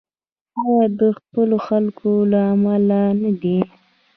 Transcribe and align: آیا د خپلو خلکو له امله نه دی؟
آیا 0.63 0.85
د 0.99 1.01
خپلو 1.17 1.57
خلکو 1.67 2.09
له 2.31 2.41
امله 2.53 2.99
نه 3.21 3.31
دی؟ 3.41 3.59